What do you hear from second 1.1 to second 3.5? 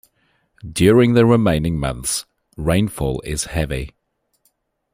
the remaining months, rainfall is